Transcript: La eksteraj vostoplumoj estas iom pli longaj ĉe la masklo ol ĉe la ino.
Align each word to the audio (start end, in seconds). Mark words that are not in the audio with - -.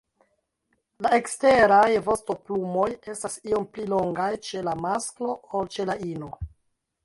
La 1.05 1.11
eksteraj 1.17 1.89
vostoplumoj 2.07 2.87
estas 3.15 3.37
iom 3.53 3.69
pli 3.77 3.87
longaj 3.95 4.33
ĉe 4.49 4.67
la 4.71 4.77
masklo 4.89 5.39
ol 5.61 5.75
ĉe 5.77 5.91
la 5.95 6.01
ino. 6.13 6.37